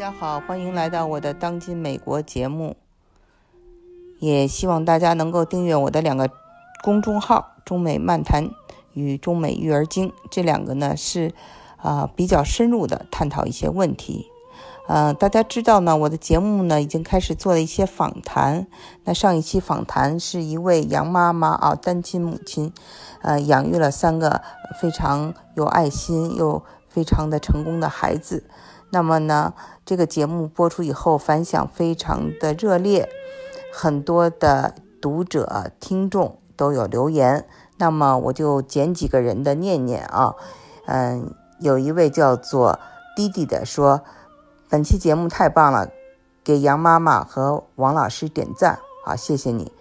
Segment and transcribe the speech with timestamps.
[0.00, 2.74] 大家好，欢迎来到我的当今美国节目。
[4.18, 6.30] 也希望大家能够订阅我的两个
[6.82, 8.48] 公众号“中美漫谈”
[8.94, 11.34] 与“中美育儿经”，这两个呢是
[11.76, 14.30] 啊比较深入的探讨一些问题。
[14.88, 18.66] 呃，大家知道呢，我的节目呢已经开始做了一些访谈。
[19.04, 22.72] 那上一期访谈是一位杨妈妈啊，单亲母亲，
[23.20, 24.40] 呃，养育了三个
[24.80, 28.48] 非常有爱心又非常的成功的孩子。
[28.90, 29.54] 那么呢，
[29.84, 33.08] 这个节目播出以后反响非常的热烈，
[33.72, 37.46] 很多的读者、听众都有留言。
[37.78, 40.34] 那么我就捡几个人的念念啊，
[40.86, 42.78] 嗯，有一位叫做
[43.16, 44.02] 弟弟的说，
[44.68, 45.88] 本期节目太棒了，
[46.44, 49.72] 给杨妈妈和王老师点赞，好，谢谢你。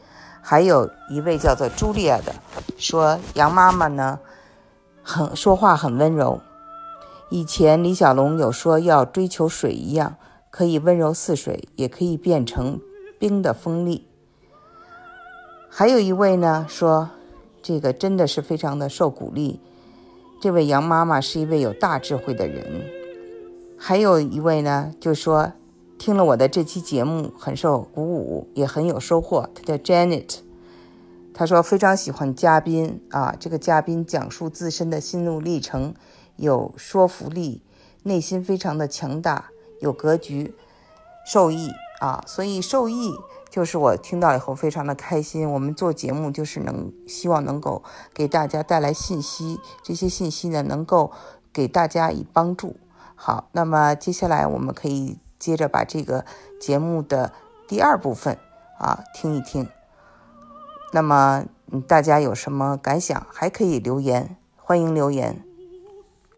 [0.41, 2.33] 还有一位叫做朱莉亚的
[2.77, 4.19] 说，杨妈妈呢，
[5.03, 6.39] 很说话很温柔。
[7.31, 10.15] 以前李小龙有说要追求水一样，
[10.49, 12.79] 可以温柔似水，也可以变成
[13.19, 14.07] 冰的锋利。
[15.69, 17.11] 还有一位呢说，
[17.61, 19.59] 这个真的是非常的受鼓励。
[20.41, 22.83] 这位杨妈妈是一位有大智慧的人。
[23.77, 25.53] 还有一位呢就说，
[25.99, 29.47] 听了我的这期节目很受鼓舞，也很有收获。
[29.53, 30.37] 他叫 Janet，
[31.31, 35.93] 他说非常喜欢嘉宾啊，这个嘉宾讲述自身的心路历程。
[36.39, 37.61] 有说服力，
[38.03, 39.51] 内心非常的强大，
[39.81, 40.55] 有格局，
[41.25, 42.23] 受益啊！
[42.25, 43.13] 所以受益
[43.49, 45.51] 就是我听到以后非常的开心。
[45.51, 51.11] 我们做节目就是能希望能够给大家带来信息，这些信息呢能够
[51.51, 52.77] 给大家以帮助。
[53.15, 56.23] 好，那么接下来我们可以接着把这个
[56.59, 57.33] 节目的
[57.67, 58.37] 第二部分
[58.77, 59.67] 啊听一听。
[60.93, 61.43] 那么
[61.85, 65.48] 大家有什么感想，还可以留言，欢迎留言。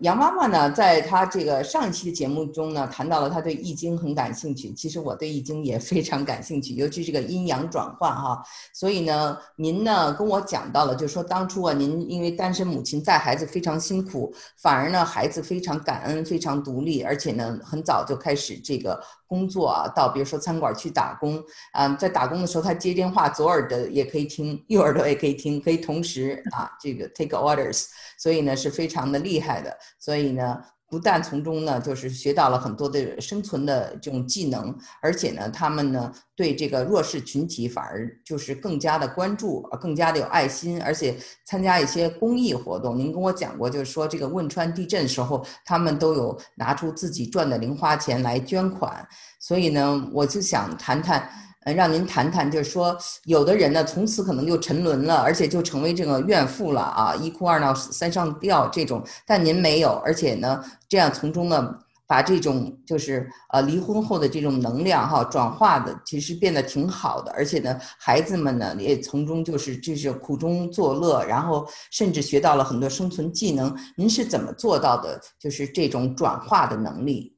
[0.02, 4.72] 杨妈妈呢，在她这个上一期的节目中呢，谈到了她对易经很感兴趣。
[4.74, 8.44] 其实我对易经也非常感兴趣，尤其这个阴阳转换哈。
[8.74, 19.00] 所以呢，您呢跟我讲到了，就是说当初啊，您因为单身母亲带孩子非常辛苦，反而呢孩子非常感恩、非常独立，而且呢很早就开始这个。
[19.32, 27.86] 工作啊，到比如说餐馆去打工，啊，在打工的时候他接电话，左耳朵也可以听，右耳朵也可以听，可以同时啊，这个 take orders，
[28.18, 30.62] 所以呢是非常的厉害的，所以呢。
[30.92, 41.16] 不但从中呢，就是学到了很多的生存的这种技能，而且呢，他们呢对这个弱势群体反而就是更加的关注，更加的有爱心，而且
[41.46, 43.00] 参加一些公益活动。
[43.00, 49.08] 您跟我讲过，就是说这个汶川地震时候，他们都有拿出自己赚的零花钱来捐款。
[49.40, 51.30] 所以呢，我就想谈谈。
[51.64, 59.04] 呃，让您谈谈，就是说，有的人呢，从此可能就沉沦了，而且就成为这个怨妇了啊，一哭二闹三上吊这种。
[59.28, 61.76] 但您没有，而且呢，这样从中呢，
[62.08, 67.32] 把这种就是呃离婚后的这种能量哈转化的，其实变得挺好的。
[67.34, 73.72] 而且呢，孩子们呢也从中就是就是苦中作乐，然后甚至学到了很多生存技能。
[73.96, 75.22] 您是怎么做到的？
[75.40, 77.36] 就是这种转化的能力？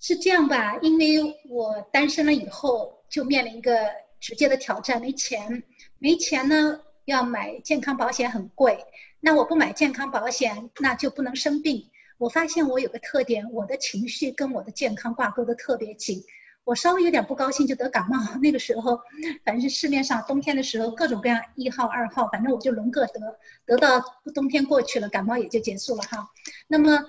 [0.00, 0.78] 是这样吧？
[0.80, 3.86] 因为我单身了以后，就面临一个
[4.18, 5.62] 直接的挑战，没钱。
[5.98, 8.86] 没钱呢，要买健康保险很贵。
[9.20, 11.90] 那我不买健康保险，那就不能生病。
[12.16, 16.24] 我发现我有个特点，我的情绪跟我的健康挂钩的特别紧。
[16.64, 18.16] 我稍微有点不高兴就得感冒。
[18.40, 19.00] 那个时候，
[19.44, 23.38] 反正是市面上冬天的时候各种各样一号、二号，反正我就轮个得。
[23.66, 24.00] 得到
[24.34, 26.26] 冬天过去了，感冒也就结束了哈。
[26.66, 27.04] 那么。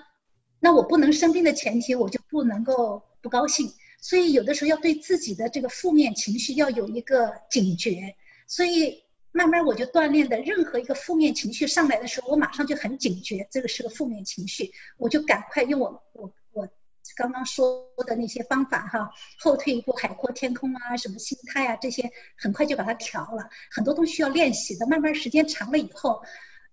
[0.64, 3.68] 那我不能生病的前提，我就不能够不高兴。
[4.00, 8.14] 所以有的时候要对自己的这个负面情绪要有一个警觉。
[8.46, 9.02] 所以
[9.32, 16.68] 慢慢我就锻炼的，任何一个负面情绪上来的时候，我马上就很警觉，这个是个负面情绪，我就赶快用我我我
[17.16, 23.50] 刚刚说的那些方法哈，后退一步海阔天空啊，什么心态啊这些，很快就把它调了。
[23.68, 26.22] 很多东西需要练习的，慢慢时间长了以后，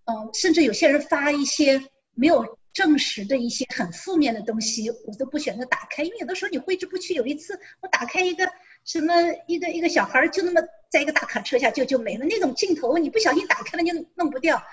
[0.06, 2.59] 嗯，甚至有些人发一些没有。
[2.74, 7.14] 证实的一些很负面的东西，我都不选择打开，因为有的时候你挥之不去。
[7.14, 8.52] 有一次我打开一个
[8.86, 9.14] 什么
[9.48, 14.64] 一个一个小孩就那么在一个大卡车下就就没了，那种镜头你不小心打开了就弄不掉。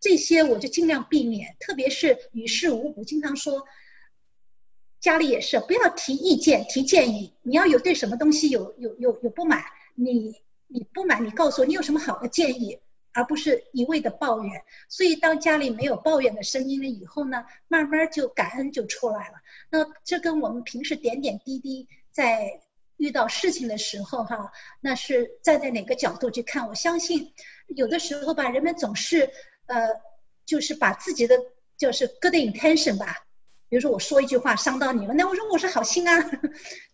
[0.00, 3.04] 这些我就尽量避免，特别是与事无补。
[3.04, 3.66] 经常说
[4.98, 9.62] 家里也是不要提意见提建议，你要有对什么东西有有有有不满，
[9.94, 10.34] 你
[10.66, 12.80] 你不满你告诉我你有什么好的建议。
[13.14, 19.34] 而不是一味的抱怨，所以当家里没有抱怨的声音了以后呢，慢慢就感恩就出来了。
[19.70, 22.60] 那这跟我们平时点点滴滴在
[22.96, 26.68] 遇到事情的时候哈，那是站在哪个角度去看？
[26.68, 27.34] 我相信
[27.66, 29.30] 有的时候吧，人们总是
[29.66, 29.88] 呃，
[30.46, 31.36] 就是把自己的
[31.76, 33.26] 就是 good intention 吧，
[33.72, 36.30] 比如说我说一句话伤到你了，那我说我是好心啊，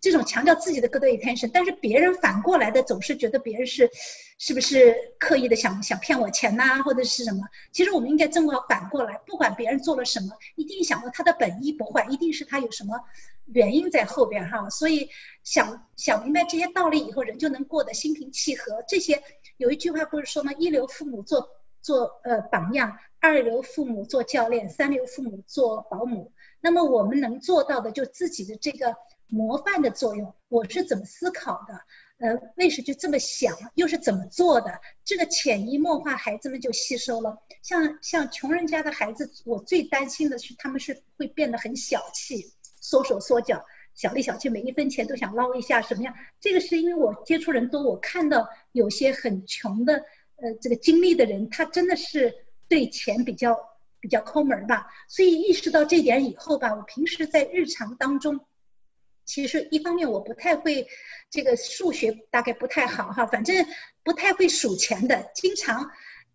[0.00, 3.90] 这种强调自己的 good intention，但是别人反过来的总是觉得别人是，
[4.38, 7.40] 是不是刻意的想想骗我钱呐，或者是什么？
[7.72, 13.00] 其实我们应该正好反过来，不管别人做了什么，一定想到他的本意不坏，一定是他有什么
[13.46, 14.70] 原因在后边哈。
[14.70, 15.08] 所以
[15.42, 18.84] 想想明白这些道理以后，人就能过得心平气和。
[18.86, 19.20] 这些
[19.56, 20.52] 有一句话不是说吗？
[20.52, 21.48] 一流父母做
[21.82, 26.30] 做呃榜样，二流父母做教练，三流父母做保姆。
[26.60, 28.96] 那么我们能做到的，就自己的这个
[29.28, 30.34] 模范的作用。
[30.48, 31.80] 我是怎么思考的？
[32.18, 33.56] 呃，为什么就这么想？
[33.74, 34.80] 又是怎么做的？
[35.04, 37.38] 这个潜移默化，孩子们就吸收了。
[37.62, 43.64] 像像穷人家的孩子，我最担心的是他们是会变得很小气，缩手缩脚，
[43.94, 46.12] 小里小气，每一分钱都想捞一下，什么样？
[46.40, 50.04] 这个是因为我接触人多，我看到有些很穷的，
[50.36, 53.77] 呃，这个经历的人，他真的是对钱比较。
[54.00, 58.40] 比较抠门吧，所以意识到这点以后吧，我平时在日常当中，
[59.24, 60.86] 其实一方面我不太会，
[61.30, 63.66] 这个数学大概不太好哈，反正
[64.04, 65.30] 不太会数钱的。
[65.34, 65.90] 经常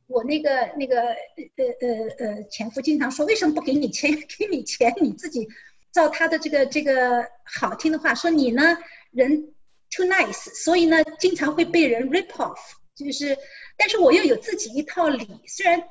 [0.07, 4.11] 我那个那个呃呃呃前夫经常说，为什么不给你钱？
[4.37, 5.47] 给你钱你自己
[5.91, 8.77] 照他的这个这个好听的话说，你呢
[9.11, 9.53] 人
[9.89, 12.59] too nice，所以呢经常会被人 rip off，
[12.93, 13.37] 就是，
[13.77, 15.81] 但是我又有自己一套理，虽然。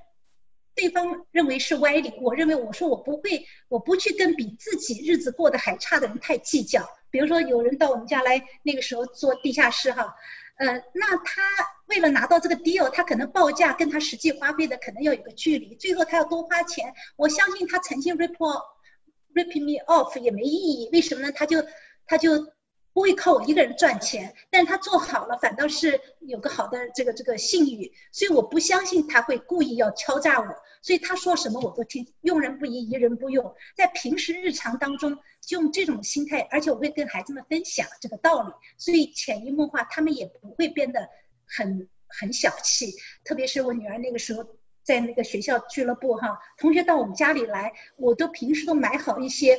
[0.74, 6.88] 对方认为是歪理，我认为我说我不会，我不去跟比自己日子过得还差的人太计较。
[7.10, 10.14] 比如说有人到我们家来，那个时候做地下室哈，
[10.56, 11.42] 呃，那他
[11.86, 16.94] 为了拿到这个 deal，他可能报价跟他实际花费的可能要有个距离，最后他要多花钱。
[17.16, 18.62] 我相信他曾经 rip off,
[19.34, 21.32] ripping me off 也没意义，为什么呢？
[21.32, 21.64] 他就
[22.06, 22.30] 他就。
[22.92, 30.46] 不会靠我一个人赚钱，但是他做好了，反倒是有个好的这个这个信誉，所以我不相信他会故意要敲诈我，
[30.82, 41.08] 所以他说什么我都听，用人不疑，疑人不用，在平时日常当中就用这种心态，而且我会跟孩子们分享这个道理，所以潜移默化，他们也不会变得
[41.46, 42.92] 很很小气，
[43.24, 44.44] 特别是我女儿那个时候
[44.82, 49.58] 在那个学校俱乐部哈，同学到我们家里来，我都平时都买好一些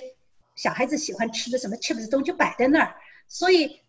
[0.56, 2.96] 小孩子喜欢吃的什么 chips 都就摆在那儿。
[3.34, 3.82] 所以，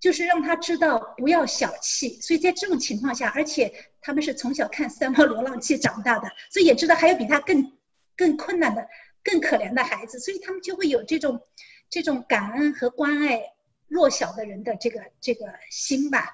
[0.00, 2.20] 就是让他知道不要小气。
[2.20, 7.72] 所以在这种情况下，而且他们是从小看《三毛流浪记》长大的，所以也知道还有比他更
[8.16, 8.88] 更困难的、
[9.22, 11.40] 更可怜的孩子，所以他们就会有这种
[11.88, 13.52] 这种感恩和关爱
[13.86, 16.28] 弱小的人的这个这个心吧。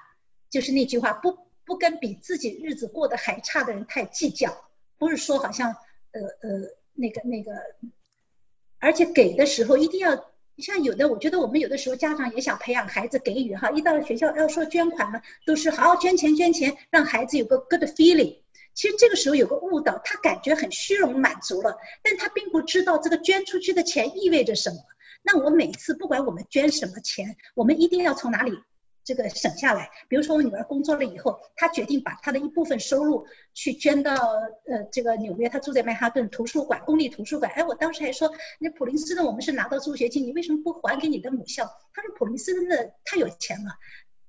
[0.49, 4.67] 就是那句话，不不跟比自己日子过得还差的人太计较，
[4.97, 5.75] 不是说好像
[6.11, 7.51] 呃呃那个那个，
[8.79, 10.31] 而且给的时候一定要。
[10.59, 18.39] 你像有的，我觉得我们有的时候家长也想培养孩子给予哈，一到了学校要说捐款嘛，都是好好捐钱捐钱，让孩子有个 good feeling。
[18.73, 24.77] 其实这个时候有个误导，他感觉很虚荣满足了，但他并不知道这个捐出去的钱意味着什么。
[25.21, 28.57] 那我每次不管我们捐什么钱，我们一定要从哪里？
[29.07, 37.49] 这个省下来，比如说我女儿工作了以后，她决定把她的一部分收入去捐到呃这个纽约，她住在曼哈顿图书馆，公立图书馆。
[37.53, 41.63] 哎，我当时还说，那普林斯顿我们是拿到助学金，你为什么不还给你的母校？
[41.93, 43.71] 她说普林斯顿的太有钱了，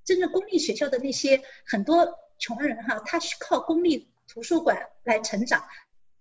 [0.04, 5.64] 真正公立学校的那些很多穷人哈，他是靠公立图书馆来成长。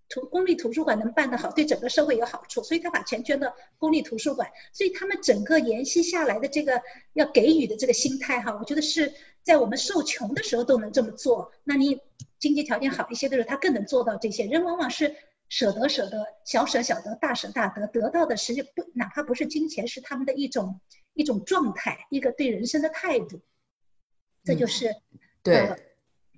[0.09, 6.81] 图公立图书馆能办得好，对整个社会有好处，所以他把钱捐到公立图书馆，所以他们整个延续下来的这个
[7.13, 11.51] 要给予的这个心态哈，我觉得是在我们受穷的时候都能这么做。
[11.63, 11.99] 那你
[12.39, 14.45] 经济条件好一些的时候，他更能做到这些。
[14.45, 15.13] 人往往是
[15.49, 20.79] 舍得舍得，小舍小得，大舍大得，得到的实际不哪怕不是金钱，是他们的一种
[21.13, 23.41] 一种状态，一个对人生的态度。
[24.45, 24.95] 这就是
[25.43, 25.86] 对。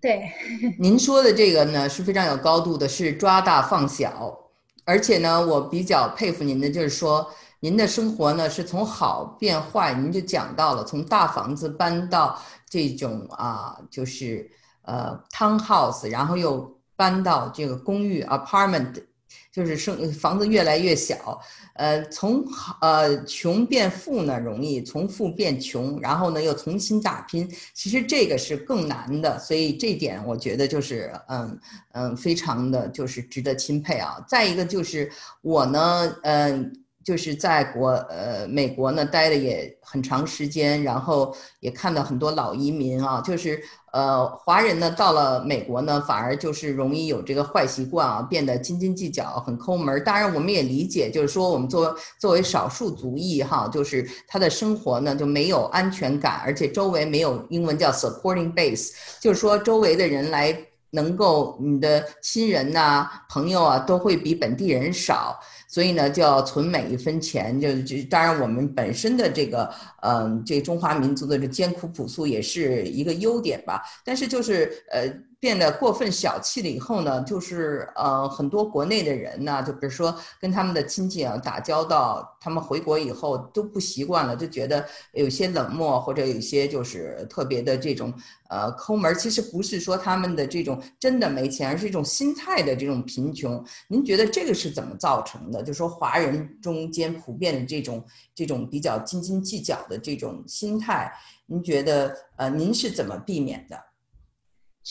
[0.01, 0.31] 对，
[0.79, 4.37] 您说的这个呢是非常有高度的，是抓大放小，
[4.85, 7.29] 而且呢，我比较佩服您的，就是说
[7.59, 12.39] 您的生活呢是从好变坏，您就讲到了从大房子搬到
[12.69, 14.49] 这种啊，就是
[14.83, 19.03] 呃 townhouse，然后又搬到这个公寓 apartment。
[19.51, 21.41] 就是生房子越来越小，
[21.73, 22.45] 呃，从
[22.81, 31.59] 呃穷变富呢容易，从富变穷，然后呢又重新打拼，其实这个是更难的，所以这点我觉得就是嗯
[31.93, 34.23] 嗯非常的就是值得钦佩啊。
[34.27, 36.71] 再一个就是我呢，嗯。
[37.09, 43.59] 就是在国呃美国呢待的也很长时间，然后也看到很多老移民啊，就是
[43.91, 50.03] 呃华人呢到了美国呢反而就是容易有这个坏习惯啊，变得斤斤计较，很抠门。
[50.03, 60.55] 当然我们也理解，就是说我们作作为少数族裔哈，就是他的生活呢就没有安全感，而且周围没有英文叫 supporting base，就是说周围的人来
[60.91, 65.39] 能够你的亲人呐朋友啊都会比本地人少。
[65.69, 67.57] 所以呢就要存每一分钱。
[67.61, 73.81] 就就当然我们本身的这个嗯，这中华民族的这艰苦朴素也是一个优点吧。
[74.03, 75.07] 但是就是呃。
[75.39, 88.13] 变得过分小气了以后呢，就是呃很多国内的人呢，就比如说跟他们的亲戚啊打交道，他们回国以后都不习惯了，就觉得有些冷漠或者有些就是特别的这种
[88.49, 89.15] 呃抠门。
[89.15, 93.63] 其实不是说他们的这种真的没钱，而是一种心态的这种贫穷。
[93.87, 95.63] 您觉得这个是怎么造成的？
[95.63, 98.03] 就说华人中间普遍的这种
[98.35, 101.09] 这种比较斤斤计较的这种心态，
[101.45, 103.88] 您觉得呃您是怎么避免的？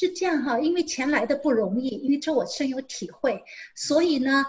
[0.01, 3.43] 是这样哈，因为钱来的不容易，因为这我深有体会，
[3.75, 4.47] 所以呢，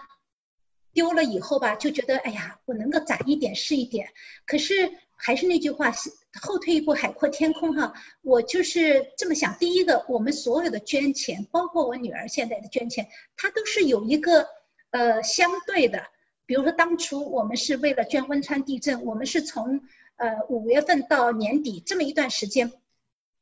[0.94, 4.10] 丢了以后吧，就觉得哎呀，我能够攒一点是一点。
[4.46, 5.92] 可是还是那句话，
[6.40, 7.96] 后退一步，海阔天空哈。
[8.22, 9.58] 我就是这么想。
[9.58, 14.46] 第一个，我们所有的捐钱，包括我女儿现在的捐钱，它都是有一个
[14.92, 16.06] 呃相对的。
[16.46, 19.82] 比如说当初我们是为了捐汶川地震，我们是从
[20.18, 22.72] 呃五月份到年底这么一段时间。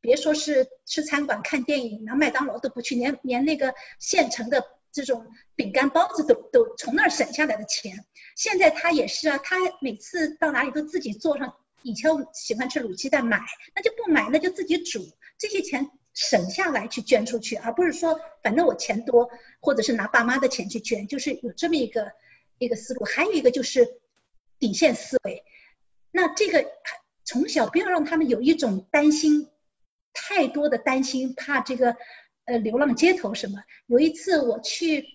[0.08, 8.06] 别说是吃餐馆、看电影，连麦当劳都不去，连连那个现成的这种饼干、包子都都从那儿省下来的钱。
[8.38, 11.54] 现在他也是啊，他每次到哪里都自己做上。
[11.82, 13.42] 以前喜欢吃卤鸡蛋，买
[13.76, 15.06] 那就不买，那就自己煮。
[15.38, 22.14] 这些钱省下来去捐出去，而不是说反正我钱多，或者是拿爸妈的钱去捐，就是有这么一个
[22.60, 23.04] 一个思路。
[23.04, 24.00] 还有一个就是
[24.58, 25.44] 底线思维，
[26.12, 26.66] 那这个
[27.26, 29.50] 从小不要让他们有一种担心。
[30.20, 31.96] 太多的担心，怕这个，
[32.46, 33.64] 呃，流浪街头什么。
[33.86, 35.06] 有一次我去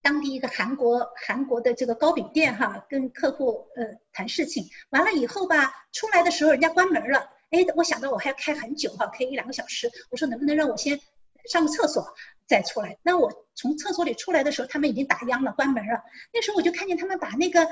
[0.00, 11.00] 当地一个韩国韩国的这个糕饼店哈，跟客户呃谈事情，完了以后吧，出来的时候人家关门了，哎，我想到我还要开很久哈，开一两个小时，我说能不能让我先
[11.50, 12.14] 上个厕所
[12.46, 12.96] 再出来？
[13.02, 16.00] 那我从厕所里出来的时候，他们已经打烊了，关门了。
[16.32, 17.66] 那时候我就看见他们把那个。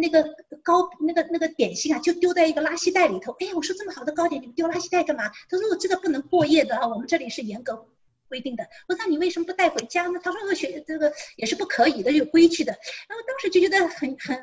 [0.00, 0.24] 那个
[0.62, 3.32] 糕那个那个点心啊，就丢在一个垃圾袋里头。
[3.40, 5.30] 哎，我说这么好的糕点，你们丢垃圾袋干嘛？
[5.48, 7.88] 他说我这个不能过夜的啊，我们这里是严格
[8.28, 8.64] 规定的。
[8.88, 10.20] 我说那你为什么不带回家呢？
[10.22, 12.72] 他说我学这个也是不可以的，有规矩的。
[13.08, 14.38] 然后当时就觉得很很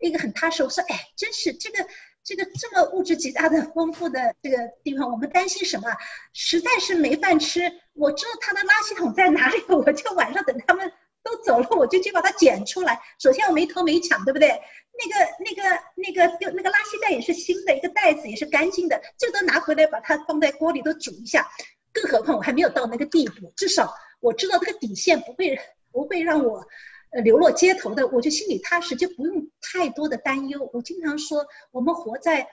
[0.00, 0.62] 一个很踏实。
[0.62, 1.86] 我说哎，真是这个
[2.22, 5.90] 这个这么物质极大的丰富的这个地方，我们担心什么？
[6.32, 13.00] 实在是没饭吃，我知道他的垃圾桶在哪里，我就晚上等他们都走了，我就去把它捡出来。
[13.18, 14.60] 首先我没偷没抢，对不对？
[14.98, 21.48] 那个、那个、那个，就那个垃圾袋也是新的，一个袋子也是干净的，这个都拿回来把它放在锅里头煮一下。
[21.92, 25.58] 更何况我还没有到那个地步，至少我知道这个底线不会
[25.90, 26.66] 不会让我
[27.10, 30.70] 呃流落街头的，我就心里踏实，就不用太多的担忧。
[30.72, 32.48] 我经常说，我们活在。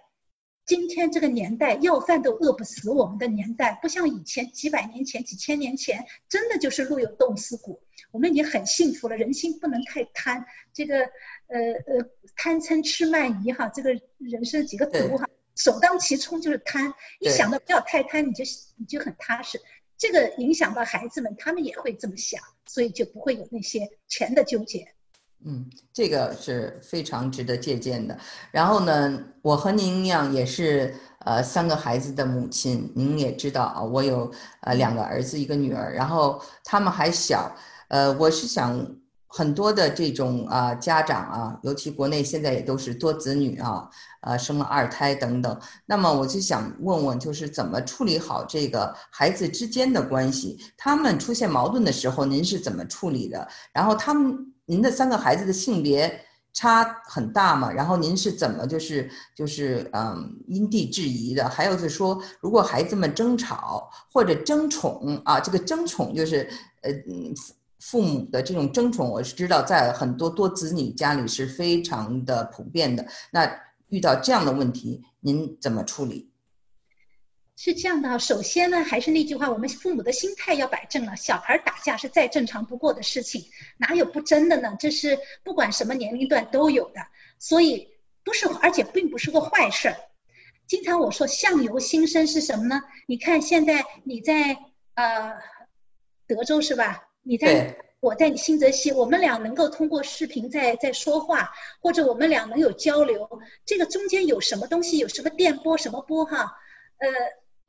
[0.65, 2.91] 今天这个年代，要饭都饿不死。
[2.91, 7.81] 我们的年代不像以前几百年前、几千年前，真的就是路有冻死骨。
[8.11, 10.45] 我们已经很幸福了，人心不能太贪。
[10.71, 11.09] 这个，
[11.49, 16.93] 呃呃，贪嗔痴慢疑哈，这个人生几个毒哈，首当其冲就是贪。
[17.19, 18.43] 一想到不要太贪，你就
[18.77, 19.59] 你就很踏实。
[19.97, 24.87] 这个影响到孩子们，他们也会这么想，所以就不会有那些钱的纠结。
[25.43, 28.17] 嗯，这个是非常值得借鉴的。
[28.51, 30.93] 然后呢，我和您一样也是
[31.25, 32.91] 呃三个孩子的母亲。
[32.95, 37.55] 您也知道啊，我有呃两个儿子一个女儿，然后他们还小。
[37.87, 38.98] 呃，我是想
[39.29, 43.89] 很多的这种啊家长啊，尤其国内现在也都是多子女啊，
[44.21, 45.57] 呃生了二胎等等。
[45.85, 50.57] 那么我就想问问，就是怎么处理好这个孩子之间的关系？
[50.75, 53.47] 他们出现矛盾的时候，您是怎么处理的？
[53.71, 54.53] 然后他们。
[54.69, 57.71] 您的三个孩子的性别差很大嘛？
[57.71, 61.49] 然后您是怎么就是就是嗯因地制宜的？
[61.49, 66.47] 还有就是说，如果孩子们争吵或者争宠啊，这个争宠就是
[66.83, 67.33] 呃嗯
[67.79, 73.05] 父母的这种争宠，我是知道在很多多子女家里是非常的普遍的。
[73.31, 73.49] 那
[73.87, 76.29] 遇到这样的问题，您怎么处理？
[77.55, 81.15] 是这样的，首先呢，还是那句话，我们父母的心态要摆正了。
[81.17, 83.43] 小孩打架是再正常不过的事情，
[83.77, 84.77] 哪有不争的呢？
[84.79, 87.01] 这是不管什么年龄段都有的，
[87.37, 87.89] 所以
[88.23, 89.95] 不是，而且并不是个坏事儿。
[90.67, 92.81] 经常我说相由心生是什么呢？
[93.07, 94.57] 你看现在你在
[94.93, 95.33] 呃
[96.27, 97.08] 德州是吧？
[97.23, 104.97] 你在我在新泽西，我们俩能够通过视频在在说话，或者我们俩能有交流，这个中间有什么东西？
[104.97, 105.77] 有什么电波？
[105.77, 106.25] 什么波？
[106.25, 106.57] 哈，
[106.97, 107.07] 呃。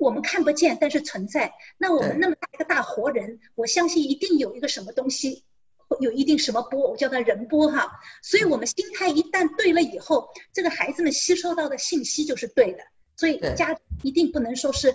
[0.00, 1.52] 我们看不见，但是存在。
[1.76, 5.45] 那我们那么大一个大活人，我相信一定有一个什么东西，
[6.00, 8.00] 有一定什么波，我叫它人波哈。
[8.23, 12.78] 所以，我们心态一旦对了以后，这个孩子们吸收到的信息就是对的。
[13.14, 14.95] 所以，家一定不能说是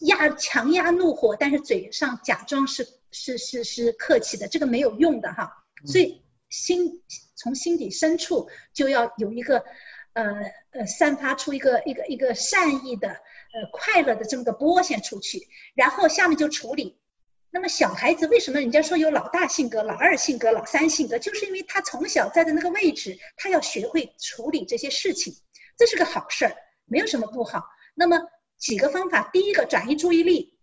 [0.00, 5.64] 压强压怒火，但是嘴上假装是是是是客气的，这个没有用的哈。
[5.86, 7.02] 所以，心
[7.36, 9.64] 从心底深处就要有一个，
[10.12, 10.24] 呃
[10.70, 16.98] 呃，散发出一个一个一个善意的呃快乐的这么个波线出去，然后下面就处理。
[17.50, 25.34] 那么小孩子为什么人家说有老大性格、老二性格、老三性格，就是因为他从小在的那个位置，他要学会处理这些事情，
[25.76, 27.62] 这是个好事儿，没有什么不好。
[27.94, 28.18] 那么
[28.58, 30.58] 几个方法，第一个转移注意力，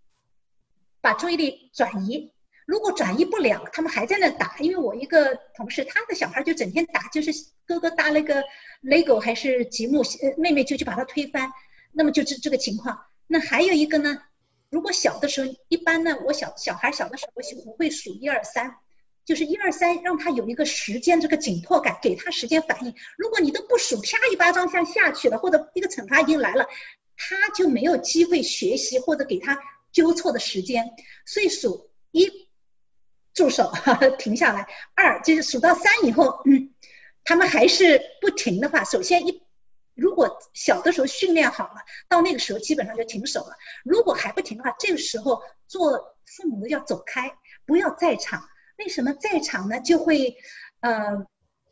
[1.01, 2.33] 把注意力转移。
[2.65, 4.57] 如果转移不了，他们还在那打。
[4.59, 7.31] 因为我一个同事，他的小孩就整天打，就是
[7.65, 8.43] 哥哥搭了个
[8.83, 11.51] lego 还是积木，呃，妹妹就去把他推翻，
[11.93, 13.05] 那么就这这个情况。
[13.27, 14.21] 那还有一个呢，
[14.69, 18.75] 如果小的时候，一般呢，我小小孩小的时候，我我会数一二三，
[19.25, 22.93] 就是一二三，让他有一个时间这个紧迫感，给他时间反应。
[23.17, 26.67] 如果你都不数，啪一巴掌下下去了，或者一个惩罚已经来了，
[27.17, 29.59] 他就没有机会学习或者给他
[29.91, 30.93] 纠错的时间。
[31.25, 32.45] 所以数一。
[33.33, 33.69] 住手，
[34.17, 34.65] 停下来。
[34.95, 36.73] 二就是数到三以后，嗯，
[37.25, 39.43] 他们还是不停的话，首先一，
[39.93, 43.57] 如果小的时候训练好了，到那个时候基本上就停手了。
[43.83, 48.47] 如果还不停的话，这个时候做父母的要走开，不要在场。
[48.77, 49.79] 为什么在场呢？
[49.79, 50.37] 就会，
[50.79, 51.25] 呃，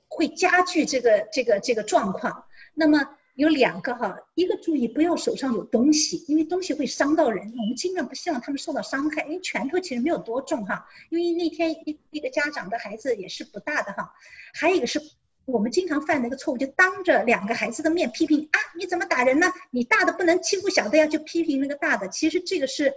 [0.07, 2.45] 会加剧这个这个这个状况。
[2.73, 3.17] 那么。
[3.35, 7.51] 有两个哈，一个注意不要手上有东西，因为东西会伤到人。
[7.57, 10.87] 我们尽量不希望他们受到伤害，因为拳头其实没有多重哈。
[11.09, 14.13] 因为那天一一个家长的孩子也是不大的哈。
[14.53, 15.01] 还有一个是
[15.45, 19.51] 我们经常犯的一个错误，就当着两个孩子的面批评啊，你怎么打人呢？
[19.71, 22.07] 你大的不能欺负小的呀，就批评那个大的。
[22.09, 22.93] 其实这个是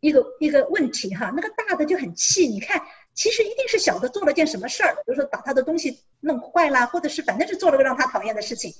[0.00, 1.32] 一个一个问题哈。
[1.36, 2.82] 那个大的就很气，你看，
[3.18, 8.72] 其实一定是小的做了件什么事儿，比如说把他的东西弄坏了，或者是反正是做了个让他讨厌的事情。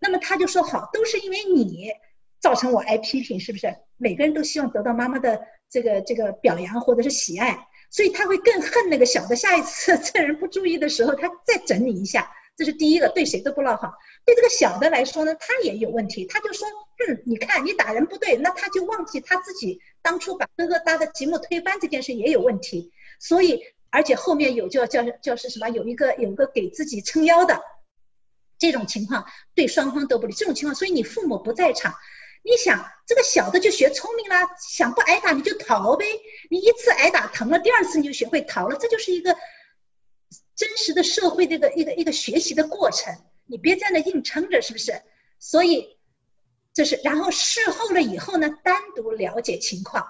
[0.00, 1.92] 那么他就说好，都是因为你
[2.40, 3.76] 造成我挨批评，是不是？
[3.96, 9.36] 每个人都希望得到妈妈的这个这个表扬或者是喜爱，所以他会更恨那个小的。
[9.36, 13.94] 下一次这人不注意的时候，他再整你一下，这是第一个，对谁都不落好。
[14.24, 16.66] 对这个小的来说呢，他也有问题，他就说，
[17.06, 22.90] 嗯，你看你打人不对，那他就忘记他自己当初把哥哥搭的积木推翻这件事也有问题。
[23.20, 25.68] 所以，而且后面有叫叫叫是什么？
[25.68, 27.62] 有一个有一个给自己撑腰的。
[28.58, 30.34] 这种情况对双方都不利。
[30.34, 31.94] 这种情况，所以你父母不在场，
[32.42, 36.04] 你想这个小的就学聪明了，想不挨打你就逃呗。
[36.50, 39.36] 你一次挨打疼了，第二次你就学会逃了，这就是一个
[40.56, 43.14] 真实的社会这个一个一个学习的过程。
[43.46, 45.00] 你别在那硬撑着，是不是？
[45.38, 45.98] 所以
[46.74, 50.06] 这是，然后事后了以后呢，单独了解情况，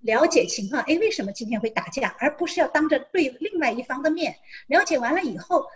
[0.00, 4.36] 了解情况，哎，为什么今天会打架，而不是要当着对另外一方的面。
[4.66, 5.66] 了解完了以后，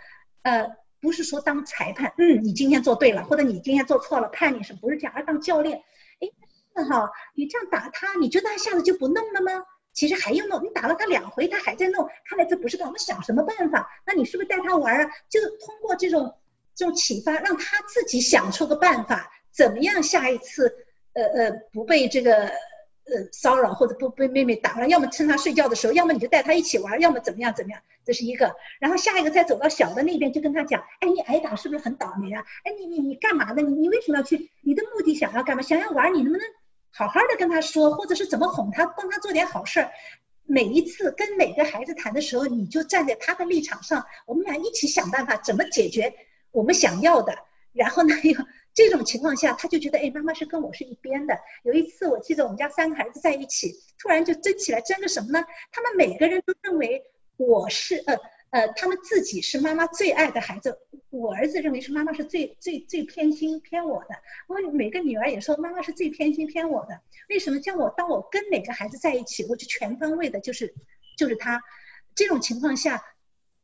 [0.43, 0.77] 呃。
[1.01, 5.13] 不是说当裁判，嗯，你今天做对了，或者你今天做错了，判你是不是这样？
[5.15, 5.83] 而当教练，
[6.21, 6.31] 哎，
[6.75, 9.67] 那哈，你这样打他，你觉得他下次就不弄了吗？
[9.93, 12.87] 其实还要弄，你打了他两回，他还在弄，看来这不是个。
[12.87, 13.87] 我们想什么办法？
[14.07, 15.11] 那你是不是带他玩啊？
[15.29, 16.35] 就通过这种
[16.75, 20.75] 这种启发，让他自己想出个办法，怎么样下一次，
[21.13, 22.51] 呃呃，不被这个。
[23.07, 28.57] 呃，骚扰或者不被妹妹打了，要么趁她睡觉的时候，要么你就带她一起玩，要么怎么样怎么样，这是一个。
[28.81, 32.43] 然后下一个再走到小的那边，就跟他讲，哎，你挨打是不是很倒霉啊？
[32.65, 33.61] 哎，你你你干嘛呢？
[33.61, 34.51] 你你为什么要去？
[34.63, 35.63] 你的目的想要干嘛？
[35.63, 36.47] 想要玩，你能不能
[36.91, 39.91] 好好的跟他说，或者是怎么哄他，帮他做点好事儿？
[40.47, 46.15] 每一次跟每个孩子谈的时候，你就站在他的立场上，我们俩一起想办法怎么解决
[46.53, 47.37] 我们想要的。
[47.75, 48.35] 然后呢，又。
[48.75, 51.39] 这种情况下，他就觉得，哎，妈妈是跟我是一边的。
[51.63, 55.45] 有一次，我记得我们家三个孩子在一起，突然就争起来，争个什么呢？
[55.71, 57.05] 他们每个人都认为
[57.37, 58.17] 我是，呃
[58.51, 60.77] 呃，他们自己是妈妈最爱的孩子。
[61.11, 64.09] 我儿子认为是妈妈是最最最偏心偏我的。
[64.49, 67.01] 我每个女儿也说妈妈是最偏心偏我的。
[67.29, 67.61] 为什么？
[67.61, 70.75] 叫我当我跟哪个孩子在一起，我就全方位的，就是
[71.17, 71.63] 就是他。
[72.17, 73.01] 这种情况下。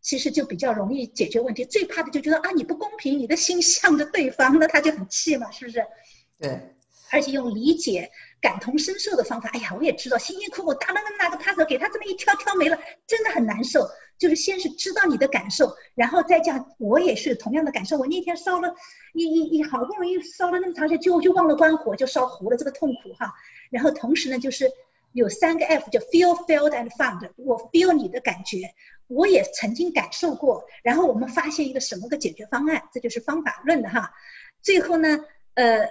[0.00, 5.84] 其实就比较容易解决问题，最怕的就觉得啊你不公平，你的心向着对方，那他就很气嘛，是不是？
[6.38, 6.76] 对。
[7.12, 8.08] 而且用理解、
[8.40, 13.88] 感同身受的方法，哎呀，我也知道，辛辛苦苦打了那么大个趴子，给他这么一挑挑没了，真的很难受。
[14.16, 17.96] 就是先是知道你的感受，然后再讲我也是同样的感受。
[17.96, 18.74] 我那天烧了，
[19.14, 23.32] 一一一好不容易烧了那么长时间，就就忘了关火，就烧糊了，这个痛苦哈。
[23.70, 24.70] 然后同时呢，就是
[25.12, 27.30] 有三个 F，叫 Feel, Felt and Found。
[27.36, 28.58] 我 feel 你的感觉。
[29.10, 34.12] 我也曾经感受过，然后我们发现一个什么个解决方案，这就是方法论的哈。
[34.62, 35.88] 最后呢，呃，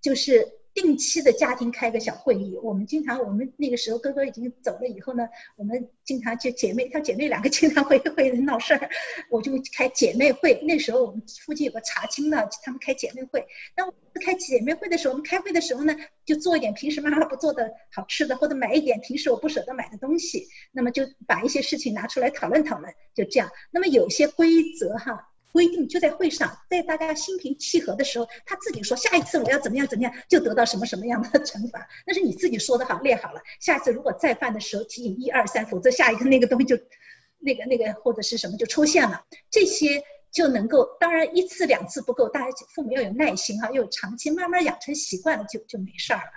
[0.00, 2.56] 就是定期的家庭开个小会议。
[2.62, 8.90] 我们经常，我们那个时候哥哥已经走了以后呢，我们经常就姐妹，她姐妹两个经常会会闹事儿，
[9.30, 10.60] 我就开姐妹会。
[10.62, 13.46] 那时候我们附近有个茶厅呢，他们开姐妹会。
[13.76, 13.84] 那
[14.20, 20.48] 开姐妹会的时候，我们开会的时候呢，就做一点平时妈妈不做的好吃的，或者买一点平时我不舍得买的东西。
[20.70, 23.50] 那么就把一些事情拿出来讨论讨论，就这样。
[23.70, 25.28] 那么有些规则哈。
[25.52, 31.86] 规定就在会上，在大家心平气和的时候，他自己说下一次我要怎么样怎么样，就得到什么什么样的惩罚。
[32.06, 33.42] 那是你自己说的好，列好了。
[33.60, 36.76] 下次如果再犯的时候提醒一二三，否则下一个那个东西就，
[37.38, 39.26] 那个那个或者是什么就出现了。
[39.50, 46.32] 这些就能够，当然一次两次不够，大家父母要有耐心哈，要有长期，慢慢养成习惯了就就没事儿了。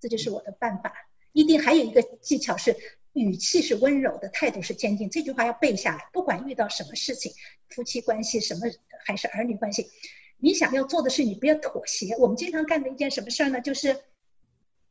[0.00, 0.92] 这就是我的办法。
[1.32, 2.76] 一定还有一个技巧是。
[3.12, 5.10] 语气是温柔的，态度是坚定。
[5.10, 6.08] 这句话要背下来。
[6.12, 7.32] 不管遇到什么事情，
[7.68, 8.60] 夫妻关系什么
[9.04, 9.90] 还是儿女关系，
[10.38, 12.14] 你想要做的是你不要妥协。
[12.16, 13.60] 我们经常干的一件什么事儿呢？
[13.60, 13.96] 就是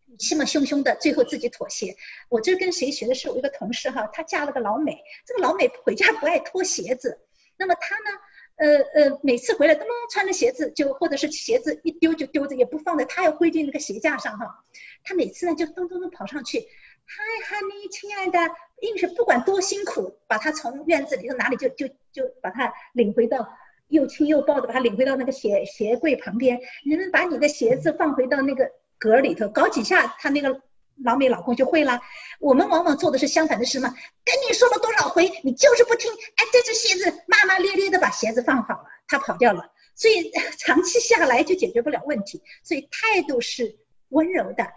[0.07, 1.95] 语气嘛凶凶的，最后自己妥协。
[2.27, 3.15] 我这跟谁学的？
[3.15, 5.01] 是我一个同事哈，她嫁了个老美。
[5.25, 7.19] 这个老美回家不爱脱鞋子，
[7.57, 8.19] 那么她呢，
[8.57, 14.65] 呃呃，每次回来噔噔穿着鞋子，就或者是鞋子一丢就丢着，也不放在，她要归进那个鞋架上哈。
[15.03, 16.67] 她每次呢就咚咚咚跑上去。
[17.11, 17.23] 嗨
[17.57, 18.37] ，honey，亲爱的，
[18.81, 23.49] 硬是不管多辛苦，把他从院子里头哪里就就就把他领回到，
[23.87, 26.59] 又亲又抱的把他领回到那个鞋鞋柜旁边。
[26.85, 30.61] 你们把你的鞋子放回到那个格里头，搞几下，他那个
[31.03, 31.99] 老美老公就会了。
[32.39, 33.89] 我们往往做的是相反的事嘛，
[34.23, 36.11] 跟你说了多少回，你就是不听。
[36.13, 39.71] 哎，这只鞋子骂骂咧咧的把鞋子放好了，他跑掉了。
[39.95, 42.43] 所以长期下来就解决不了问题。
[42.63, 44.67] 所以态度是温柔的。